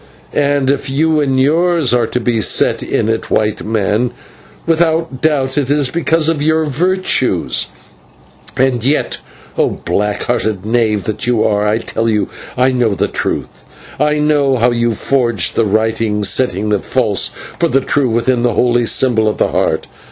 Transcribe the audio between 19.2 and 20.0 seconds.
of the Heart.